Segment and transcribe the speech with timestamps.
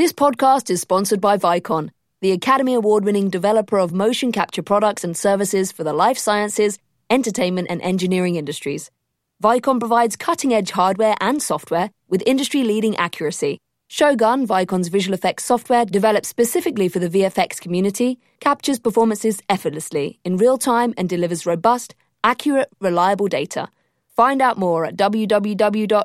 [0.00, 1.90] This podcast is sponsored by Vicon,
[2.22, 6.78] the Academy Award winning developer of motion capture products and services for the life sciences,
[7.10, 8.90] entertainment, and engineering industries.
[9.44, 13.58] Vicon provides cutting edge hardware and software with industry leading accuracy.
[13.88, 20.38] Shogun, Vicon's visual effects software developed specifically for the VFX community, captures performances effortlessly in
[20.38, 21.94] real time and delivers robust,
[22.24, 23.68] accurate, reliable data.
[24.16, 26.00] Find out more at www.vicon.com.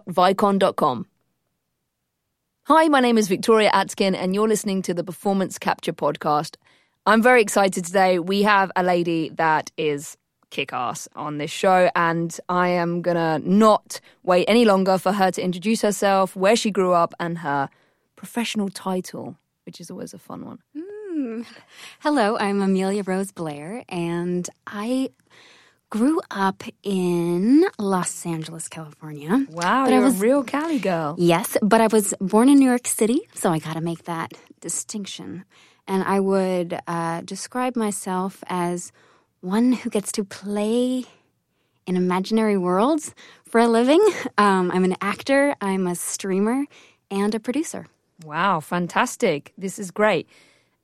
[2.68, 6.56] Hi, my name is Victoria Atkin, and you're listening to the Performance Capture Podcast.
[7.06, 8.18] I'm very excited today.
[8.18, 10.18] We have a lady that is
[10.50, 15.30] kick ass on this show, and I am gonna not wait any longer for her
[15.30, 17.70] to introduce herself, where she grew up, and her
[18.16, 19.38] professional title,
[19.68, 20.58] which is always a fun one.
[20.76, 21.46] Mm.
[22.00, 25.12] Hello, I'm Amelia Rose Blaire, and I
[25.96, 29.46] grew up in Los Angeles, California.
[29.50, 31.16] Wow, But you're I was a real Cali girl.
[31.18, 34.34] Yes, but I was born in New York City, so I got to make that
[34.60, 35.46] distinction.
[35.88, 38.92] And I would uh, describe myself as
[39.40, 41.06] one who gets to play
[41.88, 43.16] in imaginary worlds
[43.46, 44.04] for a living.
[44.38, 46.66] Um, I'm an actor, I'm a streamer,
[47.10, 47.88] and a producer.
[48.26, 49.54] Wow, fantastic.
[49.58, 50.28] This is great.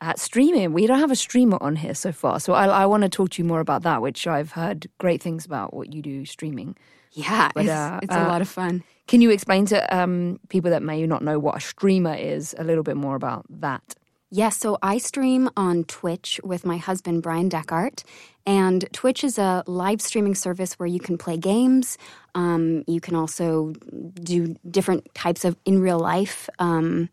[0.02, 2.39] Uh, streaming, we don't have a streamer on here so far.
[2.39, 5.21] So I, I want to talk to you more about that, which I've heard great
[5.21, 6.75] things about what you do streaming.
[7.11, 8.83] Yeah, But, it's, uh, it's a uh, lot of fun.
[9.07, 12.63] Can you explain to um, people that may not know what a streamer is a
[12.63, 13.95] little bit more about that?
[14.31, 18.03] Yes, so I stream on Twitch with my husband, Bryan Dechart.
[18.45, 21.97] And Twitch is a live streaming service where you can play games.
[22.33, 23.73] Um, you can also
[24.13, 27.09] do different types of in real life um,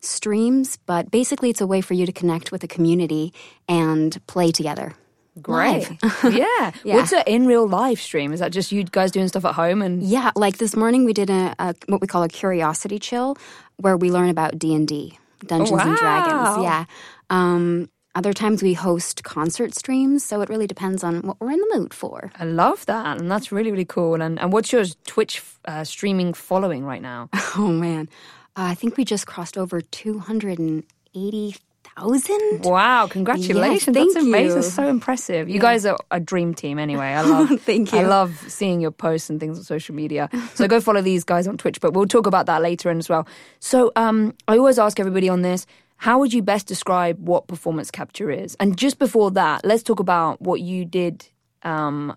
[0.00, 0.78] streams.
[0.86, 3.32] But basically, it's a way for you to connect with the community
[3.68, 4.94] and play together.
[5.40, 5.88] Great.
[6.24, 6.72] Yeah.
[6.84, 6.96] Yeah.
[6.96, 8.32] What's an in real live stream?
[8.32, 11.12] Is that just you guys doing stuff at home and Yeah, like this morning we
[11.12, 13.36] did a, a what we call a curiosity chill,
[13.78, 15.96] where we learn about D and D, Dungeons and wow.
[15.96, 16.64] Dragons.
[16.64, 16.84] Yeah.
[17.30, 21.60] Um, other times we host concert streams, so it really depends on what we're in
[21.60, 22.32] the mood for.
[22.38, 24.20] I love that, and that's really really cool.
[24.20, 27.28] And and what's your Twitch uh, streaming following right now?
[27.56, 28.08] Oh man,
[28.56, 30.84] uh, I think we just crossed over two hundred and
[31.14, 31.56] eighty
[31.96, 32.64] thousand.
[32.64, 33.06] Wow!
[33.08, 34.48] Congratulations, thank that's amazing.
[34.48, 34.54] you.
[34.54, 35.48] That's so impressive.
[35.48, 36.78] You guys are a dream team.
[36.78, 37.60] Anyway, I love.
[37.62, 37.98] Thank you.
[37.98, 40.28] I love seeing your posts and things on social media.
[40.54, 41.80] So go follow these guys on Twitch.
[41.80, 43.26] But we'll talk about that later in as well.
[43.60, 45.66] So um, I always ask everybody on this.
[45.96, 48.56] How would you best describe what performance capture is?
[48.58, 51.28] And just before that, let's talk about what you did,
[51.62, 52.16] um,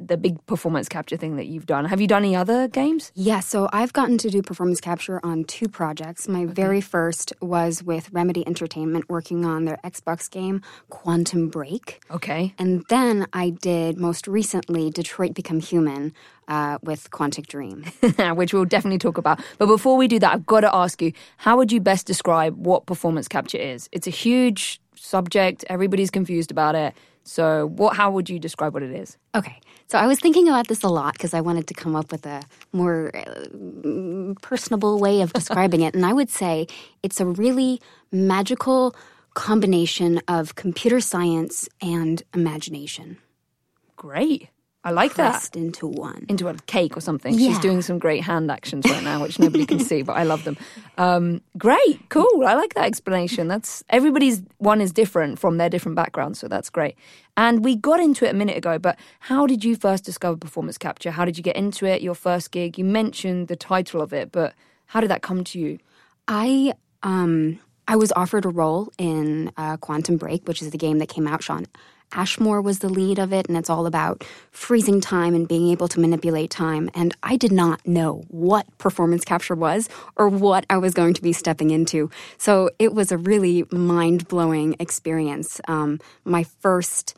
[0.00, 1.84] the big performance capture thing that you've done.
[1.86, 3.10] Have you done any other games?
[3.14, 6.28] Yeah, so I've gotten to do performance capture on two projects.
[6.28, 12.02] My very first was with Remedy Entertainment, working on their Xbox game Quantum Break.
[12.10, 12.54] Okay.
[12.58, 16.14] And then I did most recently Detroit Become Human
[16.48, 17.84] uh, with Quantic Dream.
[18.36, 19.40] which we'll definitely talk about.
[19.58, 22.56] But before we do that, I've got to ask you, how would you best describe
[22.56, 23.88] what performance capture is?
[23.92, 26.94] It's a huge subject, everybody's confused about it.
[27.24, 29.16] So, what how would you describe what it is?
[29.34, 32.10] Okay, so I was thinking about this a lot because I wanted to come up
[32.10, 35.94] with a more uh, personable way of describing it.
[35.94, 36.66] And I would say
[37.02, 38.94] it's a really magical
[39.34, 43.18] combination of computer science and imagination
[44.02, 44.48] Great.
[44.84, 45.54] I like that.
[45.54, 46.26] into one.
[46.28, 47.38] Into a cake or something.
[47.38, 50.42] She's doing some great hand actions right now, which nobody can see, but I love
[50.42, 50.56] them.
[50.98, 52.44] Um, great, cool.
[52.44, 53.46] I like that explanation.
[53.46, 56.96] That's everybody's one is different from their different backgrounds, so that's great.
[57.36, 60.78] And we got into it a minute ago, but how did you first discover performance
[60.78, 61.12] capture?
[61.12, 62.02] How did you get into it?
[62.02, 62.76] Your first gig?
[62.76, 64.54] You mentioned the title of it, but
[64.86, 65.78] how did that come to you?
[66.26, 70.98] I um I was offered a role in uh, Quantum Break, which is the game
[70.98, 71.42] that came out.
[71.42, 71.66] Shawn
[72.12, 75.88] Ashmore was the lead of it, and it's all about freezing time and being able
[75.88, 76.90] to manipulate time.
[76.94, 81.22] And I did not know what performance capture was or what I was going to
[81.22, 82.10] be stepping into.
[82.38, 85.60] So it was a really mind blowing experience.
[85.68, 87.14] Um, my first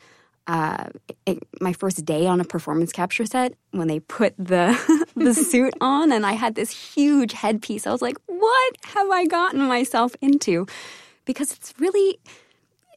[0.47, 0.89] uh,
[1.25, 4.77] it, my first day on a performance capture set when they put the
[5.15, 7.87] the suit on and I had this huge headpiece.
[7.87, 10.67] I was like, "What have I gotten myself into?"
[11.25, 12.19] Because it's really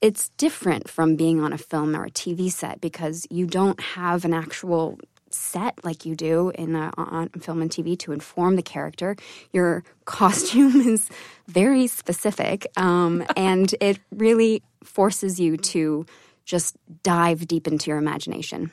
[0.02, 4.24] it's different from being on a film or a TV set because you don't have
[4.24, 4.98] an actual
[5.30, 9.16] set like you do in a, on film and TV to inform the character.
[9.52, 11.08] Your costume is
[11.46, 16.06] very specific, um, and it really forces you to
[16.44, 18.70] just dive deep into your imagination.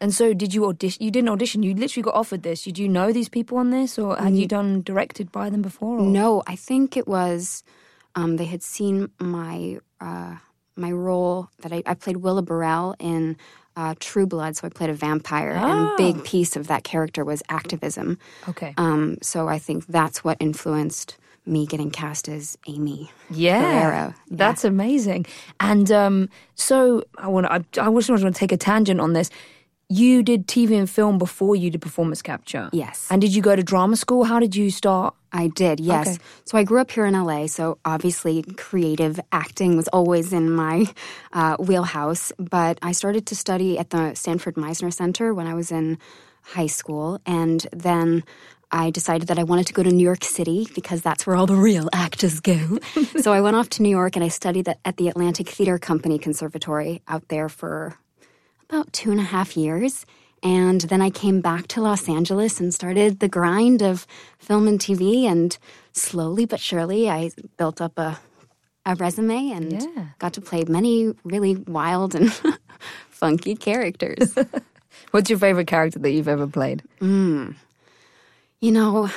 [0.00, 1.04] And so, did you audition?
[1.04, 1.62] You didn't audition.
[1.62, 2.64] You literally got offered this.
[2.64, 5.98] Did you know these people on this, or had you done directed by them before?
[5.98, 6.02] Or?
[6.02, 7.62] No, I think it was
[8.14, 10.36] um, they had seen my uh,
[10.76, 13.36] my role that I, I played Willa Burrell in
[13.76, 17.24] uh, True Blood, so I played a vampire, and a big piece of that character
[17.24, 18.18] was activism.
[18.48, 18.74] Okay.
[18.76, 21.16] Um, so I think that's what influenced
[21.46, 23.10] me getting cast as Amy.
[23.30, 24.14] Yeah, Ferraro.
[24.30, 25.26] that's amazing.
[25.60, 29.12] And um, so I want I, wish I just want to take a tangent on
[29.12, 29.30] this.
[29.88, 32.70] You did TV and film before you did performance capture.
[32.72, 33.06] Yes.
[33.10, 34.24] And did you go to drama school?
[34.24, 35.14] How did you start?
[35.32, 36.06] I did, yes.
[36.08, 36.18] Okay.
[36.44, 40.86] So I grew up here in LA, so obviously creative acting was always in my
[41.32, 42.32] uh, wheelhouse.
[42.38, 45.98] But I started to study at the Sanford Meisner Center when I was in
[46.42, 48.22] high school, and then
[48.70, 51.46] I decided that I wanted to go to New York City because that's where all
[51.46, 52.78] the real actors go.
[53.20, 55.78] so I went off to New York and I studied at, at the Atlantic Theater
[55.78, 57.96] Company Conservatory out there for
[58.68, 60.04] about two and a half years.
[60.42, 64.06] And then I came back to Los Angeles and started the grind of
[64.38, 65.24] film and TV.
[65.24, 65.56] And
[65.92, 68.18] slowly but surely, I built up a,
[68.84, 70.06] a resume and Yeah.
[70.18, 72.30] got to play many really wild and
[73.10, 74.34] funky characters.
[75.12, 76.82] What's your favorite character that you've ever played?
[77.00, 77.52] Hmm.
[78.60, 79.08] you know,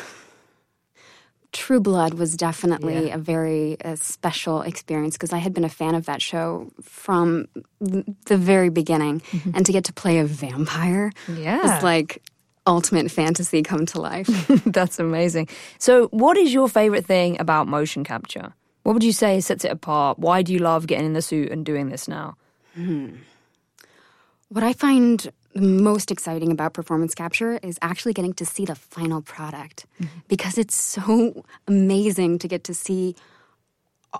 [1.53, 5.95] True Blood was definitely a very uh, special experience because I had been a fan
[5.95, 7.47] of that show from
[7.79, 9.21] the very beginning.
[9.53, 11.61] And to get to play a vampire Yeah.
[11.63, 12.21] was like
[12.67, 14.27] ultimate fantasy come to life.
[14.65, 15.47] That's amazing.
[15.79, 18.53] So, what is your favorite thing about motion capture?
[18.83, 20.19] What would you say sets it apart?
[20.19, 22.35] Why do you love getting in the suit and doing this now?
[24.49, 29.21] What I find most exciting about performance capture is actually getting to see the final
[29.21, 30.19] product mm-hmm.
[30.27, 33.15] because it's so amazing to get to see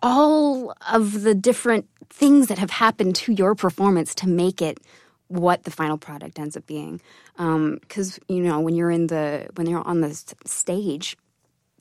[0.02, 4.80] all of the different things that have happened to your performance to make it
[5.28, 7.02] what the final product ends up being.
[7.38, 10.14] Um, because you know when you're in the when you're on the
[10.46, 11.18] stage,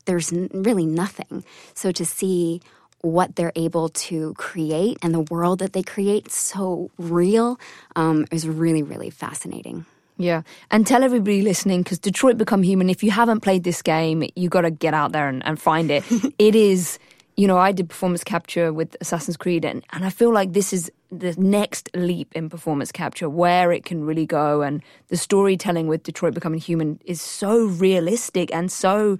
[0.05, 1.43] there's n- really nothing.
[1.73, 2.61] So to see
[3.01, 7.59] what they're able to create and the world that they create so real
[7.95, 9.85] um, is really really fascinating.
[10.17, 10.41] Yeah.
[10.71, 14.49] And tell everybody listening, because Detroit Become Human, if you haven't played this game, you
[14.49, 16.03] got to get out there and, and find it.
[16.39, 16.97] it is,
[17.35, 20.73] you know, I did performance capture with Assassin's Creed, and, and I feel like this
[20.73, 24.63] is the next leap in performance capture where it can really go.
[24.63, 29.17] And the storytelling with Detroit Becoming Human is so realistic and so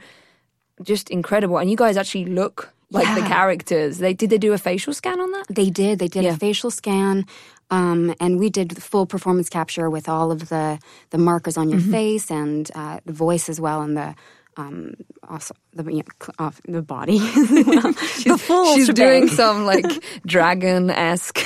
[0.82, 1.58] just incredible.
[1.60, 3.98] And you guys actually look like the characters.
[3.98, 5.46] They Did they do a facial scan on that?
[5.50, 6.00] They did.
[6.00, 6.34] They did Yeah.
[6.34, 7.26] a facial scan,
[7.70, 10.80] um, and we did the full performance capture with all of the
[11.10, 11.92] the markers on your Mm-hmm.
[11.92, 14.16] face and uh, the voice as well, and the
[14.58, 14.94] um,
[15.30, 17.18] also the you know, cl- uh, the body.
[18.26, 19.86] the full She's doing some like
[20.26, 21.40] dragon esque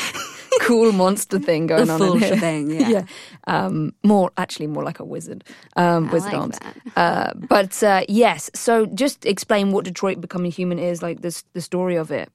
[0.71, 1.99] cool monster thing going The on.
[1.99, 2.35] full in here.
[2.35, 3.05] shebang, yeah.
[3.47, 5.43] Um, more actually more like a wizard.
[5.75, 6.59] Um, I wizard like arms.
[6.95, 11.61] Uh, but uh, yes, so just explain what Detroit Becoming Human is, like this the
[11.61, 12.29] story of it.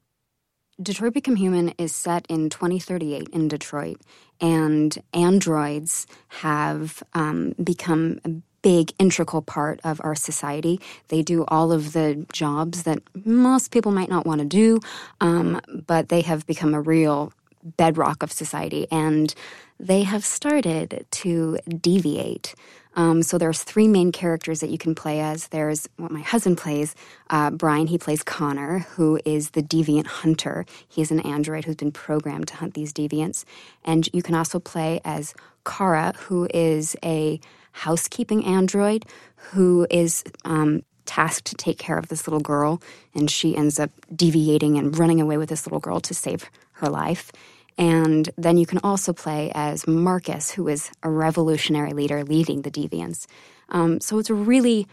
[0.83, 3.99] Detroit Become Human is set in 2038 in Detroit,
[4.43, 8.31] and androids have um, become a
[8.63, 10.81] big, integral part of our society.
[11.09, 14.81] They do all of the jobs that most people might not want to do,
[15.21, 17.33] um, but they have become a real
[17.77, 19.35] bedrock of society, and
[19.79, 22.55] they have started to deviate.
[22.95, 25.49] Um, so there's three main characters that you can play as.
[25.49, 26.95] There's what my husband plays,
[27.29, 27.87] uh, Bryan.
[27.87, 30.65] He plays Connor, who is the deviant hunter.
[30.89, 33.45] He is an android who's been programmed to hunt these deviants.
[33.85, 35.35] And you can also play as
[35.67, 37.39] Kara, who is a
[37.73, 39.05] housekeeping android
[39.37, 42.81] who is um, tasked to take care of this little girl,
[43.15, 46.89] and she ends up deviating and running away with this little girl to save her
[46.89, 47.31] life.
[47.79, 52.71] And then you can also play as Marcus, who is a revolutionary leader leading the
[52.71, 53.27] deviants.
[53.69, 54.87] Um, so it's a really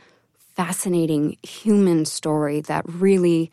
[0.55, 3.51] fascinating human story that really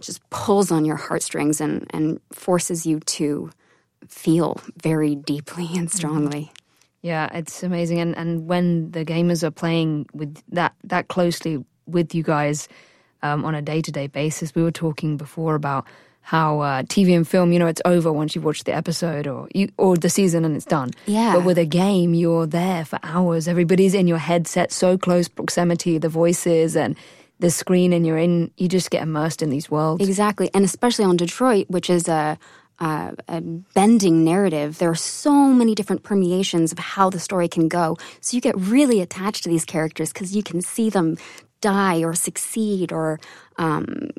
[0.00, 3.50] just pulls on your heartstrings and, and forces you to
[4.08, 6.52] feel very deeply and strongly.
[7.02, 8.00] Yeah, it's amazing.
[8.00, 12.68] And and when the gamers are playing with that that closely with you guys
[13.22, 15.86] um, on a day to day basis, we were talking before about
[16.26, 19.46] how uh, TV and film, you know, it's over once you've watched the episode or
[19.54, 20.90] you or the season and it's done.
[21.06, 21.36] Yeah.
[21.36, 23.46] But with a game, you're there for hours.
[23.46, 26.96] Everybody's in your headset, so close proximity, the voices and
[27.38, 28.50] the screen, and you're in.
[28.56, 30.02] You just get immersed in these worlds.
[30.02, 32.36] Exactly, and especially on Detroit, which is a,
[32.80, 34.78] a, a bending narrative.
[34.78, 37.98] There are so many different permeations of how the story can go.
[38.20, 41.18] So you get really attached to these characters because you can see them
[41.66, 43.18] die or succeed or
[43.58, 44.10] um,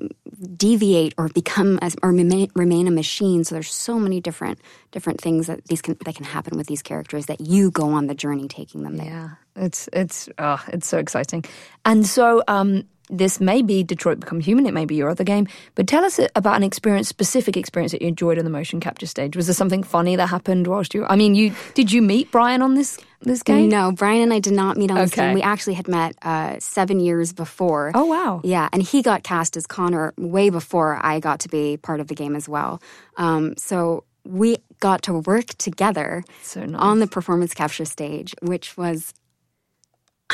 [0.56, 3.44] deviate or become or remain, remain a machine.
[3.46, 4.60] So there's so many different
[4.92, 8.08] different things that these can that can happen with these characters that you go on
[8.08, 9.08] the journey taking them there.
[9.08, 9.30] Yeah,
[9.63, 11.46] it's it's oh, it's so exciting.
[11.86, 15.48] And so, um, this may be Detroit Become Human, it may be your other game,
[15.76, 19.06] but tell us about an experience, specific experience that you enjoyed on the motion capture
[19.06, 19.36] stage.
[19.36, 21.06] Was there something funny that happened whilst you?
[21.06, 23.70] I mean, you did you meet Bryan on this this game?
[23.70, 25.28] No, Bryan and I did not meet on this Okay.
[25.28, 25.34] game.
[25.34, 27.92] We actually had met uh, seven years before.
[27.96, 28.42] Oh wow!
[28.44, 32.08] Yeah, and he got cast as Connor way before I got to be part of
[32.08, 32.82] the game as well.
[33.18, 36.80] Um, so we got to work together So nice.
[36.82, 39.14] on the performance capture stage, which was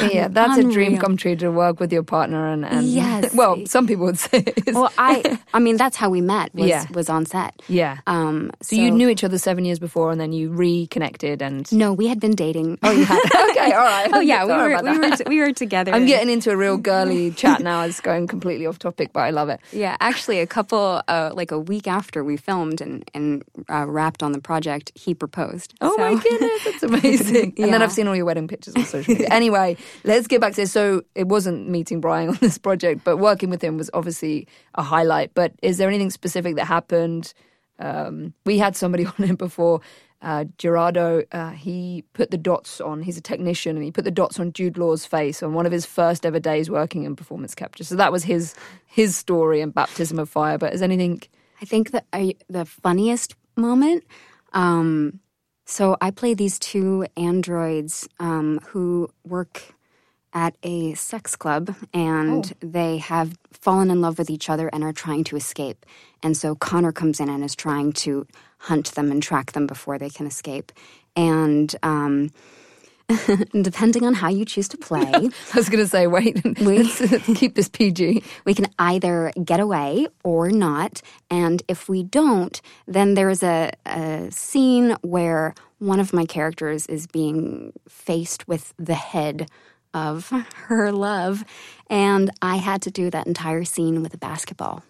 [0.01, 3.33] yeah, that's a dream come true to work with your partner and, and Yes.
[3.35, 6.85] well, some people would say well, I I mean that's how we met was Yeah.
[6.93, 7.61] was on set.
[7.67, 7.97] yeah.
[8.07, 11.93] Um, so, you knew each other seven years before, and then you reconnected, and No,
[11.93, 12.79] we had been dating.
[12.81, 13.19] oh, you had
[13.51, 14.09] okay, all right.
[14.13, 15.91] Oh yeah, we were we were t- we were together.
[15.93, 17.83] I'm getting into a real girly chat now.
[17.83, 19.59] It's going completely off topic, but I love it.
[19.71, 24.23] Yeah, actually, a couple, uh, like a week after we filmed and and uh, wrapped
[24.23, 25.73] on the project, he proposed.
[25.81, 27.53] Oh So- my goodness, that's amazing.
[27.57, 29.27] And then I've seen all your wedding pictures on social media.
[29.29, 30.71] anyway, let's get back to this.
[30.71, 34.83] So it wasn't meeting Bryan on this project, but working with him was obviously a
[34.83, 35.33] highlight.
[35.33, 37.33] But is there anything specific that happened?
[37.79, 39.81] Um, we had somebody on him before.
[40.21, 43.01] Uh, Gerardo, uh, he put the dots on.
[43.01, 45.73] He's a technician, and he put the dots on Jude Law's face on one of
[45.73, 47.83] his first ever days working in performance capture.
[47.83, 50.57] So that was his his story and baptism of fire.
[50.57, 51.21] But is anything?
[51.61, 54.05] I think that I, the funniest moment.
[54.53, 55.19] Um,
[55.73, 59.73] so I play these two androids um, who work
[60.31, 64.93] at a sex club, and they have fallen in love with each other and are
[64.93, 65.83] trying to escape.
[66.21, 68.27] And so Connor comes in and is trying to
[68.59, 70.71] hunt them and track them before they can escape.
[71.15, 72.29] And um,
[73.61, 77.25] depending on how you choose to play, I was going to say, wait, let's, let's
[77.37, 78.23] keep this PG.
[78.45, 81.01] we can either get away or not.
[81.29, 87.07] And if we don't, then there's a, a scene where one of my characters is
[87.07, 89.49] being faced with the head
[89.93, 90.29] of
[90.67, 91.43] her love.
[91.89, 94.83] And I had to do that entire scene with a basketball.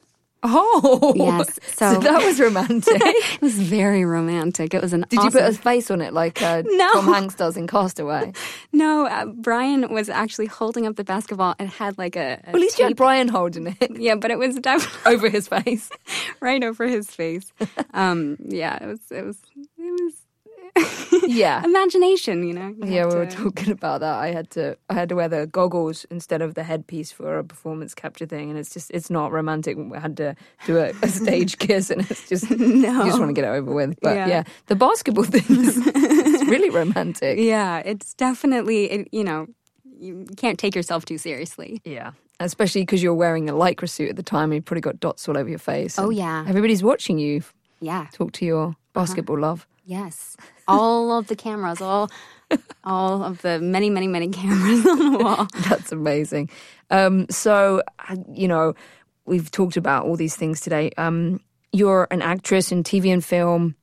[0.43, 3.01] Oh, Yes, So, so- that was romantic.
[3.33, 4.73] It was very romantic.
[4.73, 6.91] It was an Did you put a face on it like uh, No.
[6.93, 8.33] Tom Hanks does in Castaway?
[8.71, 12.55] No, uh, Bryan was actually holding up the basketball and had like a, a Well,
[12.55, 15.89] at least you had Bryan holding it Yeah, but it was definitely over his face.
[16.41, 17.51] right over his face.
[17.93, 18.99] Um, yeah, it was.
[19.11, 19.37] It was.
[21.27, 21.63] Yeah.
[21.65, 22.43] imagination.
[22.47, 22.67] You know.
[22.83, 24.15] You Yeah, we were to- talking about that.
[24.15, 27.43] I had to, I had to wear the goggles instead of the headpiece for a
[27.43, 29.77] performance capture thing, and it's just, it's not romantic.
[29.95, 32.57] I had to do a, a stage kiss, and it's just, No.
[33.03, 33.95] you just want to get it over with.
[34.01, 34.43] But yeah, Yeah.
[34.67, 37.37] the basketball thing is it's really romantic.
[37.39, 38.85] Yeah, it's definitely.
[38.91, 39.47] It, you know,
[39.99, 41.81] you can't take yourself too seriously.
[41.85, 42.11] Yeah.
[42.39, 45.29] Especially because you're wearing a lycra suit at the time, and you've probably got dots
[45.29, 45.97] all over your face.
[45.99, 46.43] Oh, yeah.
[46.47, 47.43] everybody's watching you
[47.79, 48.07] Yeah.
[48.11, 48.73] talk to your uh-huh.
[48.93, 49.65] basketball love.
[49.85, 50.35] Yes.
[50.67, 51.81] All of the cameras.
[51.81, 52.09] All.
[52.83, 55.47] All of the many, many, many cameras on the wall.
[55.69, 56.49] That's amazing.
[56.89, 58.75] Um, so, uh, you know,
[59.25, 60.91] we've talked about all these things today.
[60.97, 61.39] Um,
[61.71, 63.75] you're an actress in TV and film.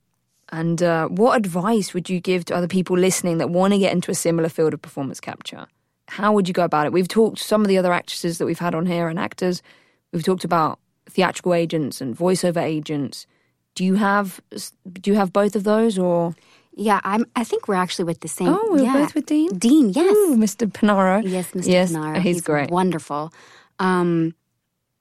[0.49, 3.93] And uh, what advice would you give to other people listening that want to get
[3.93, 5.67] into a similar field of performance capture?
[6.07, 6.93] How would you go about it?
[6.93, 9.61] We've talked some of the other actresses that we've had on here and actors.
[10.11, 13.25] We've talked about theatrical agents and voiceover agents.
[13.75, 14.41] Do you have
[14.91, 16.35] do you have both of those or?
[16.73, 17.25] Yeah, I'm.
[17.35, 18.47] I think we're actually with the same.
[18.49, 18.93] Oh, we're yeah.
[18.93, 19.49] both with Dean.
[19.57, 19.89] Dean.
[19.89, 20.15] Yes.
[20.15, 20.71] Ooh, Mr.
[20.71, 21.21] Panaro.
[21.23, 21.67] Yes, Mr.
[21.67, 22.19] Yes, Panaro.
[22.21, 22.69] he's great.
[22.71, 23.33] Wonderful.
[23.79, 24.35] Um,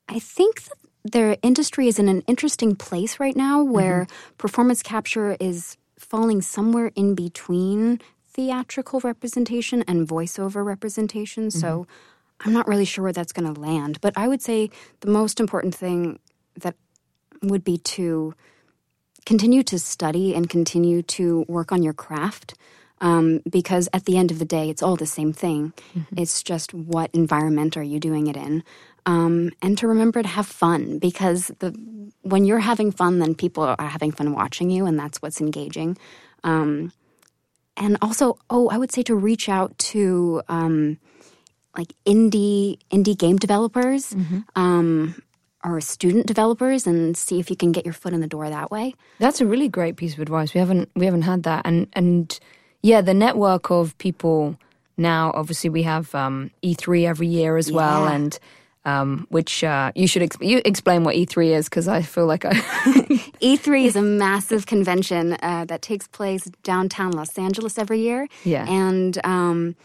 [0.09, 4.35] I think that the industry is in an interesting place right now where Mm-hmm.
[4.39, 11.51] performance capture is falling somewhere in between theatrical representation and voiceover representation.
[11.51, 11.93] So Mm-hmm.
[12.49, 14.01] I'm not really sure where that's going to land.
[14.01, 16.19] But I would say the most important thing
[16.57, 16.75] that
[17.43, 18.35] would be to
[19.31, 22.55] continue to study and continue to work on your craft
[23.01, 25.73] um, because at the end of the day it's all the same thing.
[26.17, 28.65] It's just what environment are you doing it in.
[29.07, 31.71] Um, and to remember to have fun because the
[32.23, 35.97] when you're having fun then people are having fun watching you and that's what's engaging.
[36.43, 36.93] Um,
[37.77, 40.99] and also oh i would say to reach out to um,
[41.79, 44.13] like indie indie game developers.
[44.57, 45.23] Um,
[45.63, 48.71] or student developers and see if you can get your foot in the door that
[48.71, 50.55] way That's a really great piece of advice.
[50.55, 52.39] We haven't we haven't had that, and and
[52.83, 54.57] yeah, the network of people
[54.97, 55.33] now.
[55.35, 58.39] Obviously, we have um, E3 every year as well, and
[58.87, 62.45] um, which uh, you should ex- you explain what E3 is because I feel like
[62.47, 62.55] I
[63.43, 68.27] E3 is a massive convention uh, that takes place downtown Los Angeles every year.
[68.45, 68.67] Yeah.
[68.67, 69.77] and um,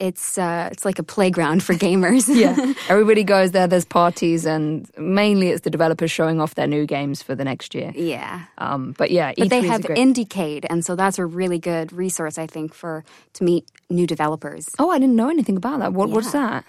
[0.00, 2.28] it's uh, it's like a playground for gamers.
[2.34, 2.54] yeah
[2.88, 3.66] everybody goes there.
[3.66, 7.74] There's parties, and mainly it's the developers showing off their new games for the next
[7.74, 7.92] year.
[7.96, 8.44] yeah.
[8.58, 11.92] Um, but yeah, But E3 they have great- Indiecade, and so that's a really good
[11.92, 14.68] resource, I think, for to meet new developers.
[14.78, 15.92] Oh, I didn't know anything about that.
[15.92, 16.64] What what's that?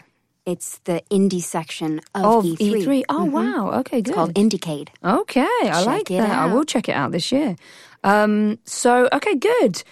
[0.46, 2.84] It's the indie section of, Of E3.
[2.84, 3.04] E3.
[3.10, 3.32] Oh, Mhm.
[3.32, 3.72] wow.
[3.82, 4.10] Okay, good.
[4.10, 4.90] It's called Indiecade.
[5.04, 6.32] Okay, I Check like it that.
[6.32, 7.56] I will check it out this year.
[8.04, 9.84] Um, so, okay, good.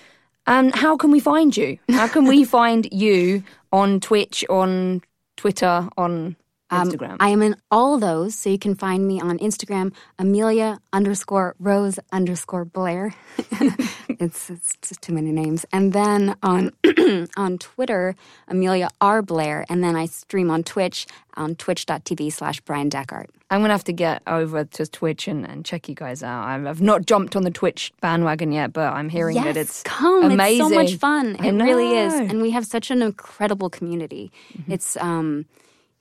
[0.48, 1.78] And how can we find you?
[1.92, 5.02] How can we find you on Twitch, on
[5.36, 6.36] Twitter, on
[6.70, 7.18] Um, Instagram?
[7.20, 12.00] I am in all those, so you can find me on Instagram, Amelia underscore Rose
[12.12, 13.14] underscore Blaire.
[14.20, 15.66] it's, it's just too many names.
[15.72, 16.72] And then on
[17.38, 18.16] on Twitter,
[18.48, 23.28] Amelia R Blaire, and then I stream on Twitch on twitch.tv slash Bryan Dechart.
[23.50, 26.44] I'm going to have to get over to Twitch and, and check you guys out.
[26.44, 29.84] I've, I've not jumped on the Twitch bandwagon yet, but I'm hearing yes, that it's
[29.84, 30.26] come.
[30.26, 30.66] amazing.
[30.66, 31.38] It's so much fun.
[31.40, 32.14] I It really is.
[32.14, 32.30] Mm-hmm.
[32.30, 34.32] and we have such an incredible community.
[34.68, 35.46] It's um,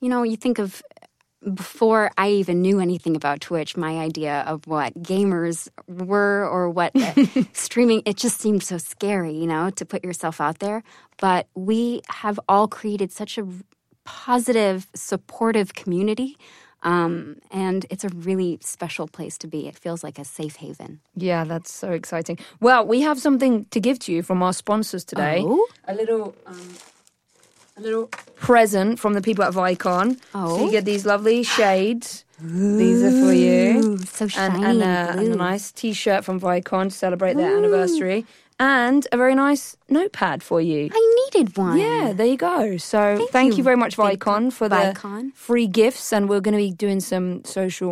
[0.00, 0.82] you know, you think of
[1.54, 6.92] before I even knew anything about Twitch, my idea of what gamers were or what
[7.52, 10.82] streaming, it just seemed so scary, you know, to put yourself out there.
[11.18, 13.46] But we have all created such a
[14.04, 16.36] positive, supportive community.
[16.82, 19.66] Um, and it's a really special place to be.
[19.66, 21.00] It feels like a safe haven.
[21.16, 22.38] Yeah, that's so exciting.
[22.60, 25.42] Well, we have something to give to you from our sponsors today.
[25.44, 25.66] Oh?
[25.88, 26.74] A little, um,
[27.76, 28.06] a little
[28.36, 30.14] present from the people at Vicon.
[30.16, 30.64] So Oh.
[30.64, 32.24] you get these lovely shades.
[32.40, 33.98] These are for you.
[33.98, 37.56] So and, shiny and, and a, and a nice T-shirt from Vicon to celebrate their
[37.56, 38.26] anniversary,
[38.58, 40.88] and a very nice notepad for you.
[40.92, 41.78] I needed one.
[41.78, 42.76] Yeah, there you go.
[42.78, 43.58] So thank, Thank you.
[43.58, 45.34] you, very much, Vicon, for the Vicon.
[45.34, 47.90] free gifts, and we're going to be doing some social,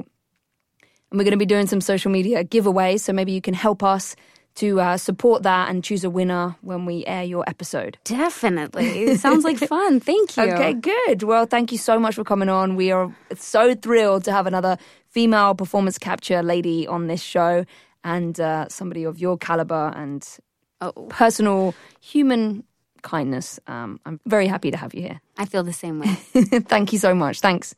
[1.11, 3.01] and we're going to be doing some social media giveaways.
[3.01, 4.17] So maybe you can help us
[4.57, 7.99] to uh, support that and choose a winner when we air your episode.
[8.05, 9.05] Definitely.
[9.15, 9.99] It sounds like fun.
[10.01, 10.45] Thank you.
[10.45, 11.25] Okay, good.
[11.25, 12.77] Well, thank you so much for coming on.
[12.77, 14.79] We are so thrilled to have another
[15.09, 17.65] female performance capture lady on this show
[18.05, 20.25] and uh, somebody of your caliber and
[20.85, 22.65] Oh, personal human
[23.03, 23.61] kindness.
[23.67, 25.21] Um, I'm very happy to have you here.
[25.39, 26.07] I feel the same way.
[26.73, 27.41] Thank you so much.
[27.41, 27.75] Thanks.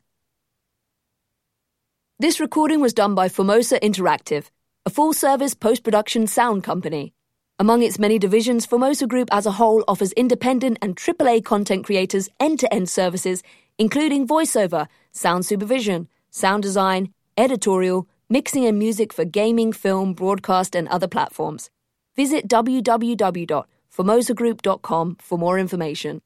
[2.19, 4.49] This recording was done by Formosa Interactive,
[4.85, 7.13] a full service post production sound company.
[7.59, 12.29] Among its many divisions, Formosa Group as a whole offers independent and AAA content creators
[12.39, 13.43] end to end services,
[13.77, 20.87] including voiceover, sound supervision, sound design, editorial, mixing and music for gaming, film, broadcast, and
[20.89, 21.69] other platforms.
[22.17, 26.21] Visit www.formosagroup.com for more information.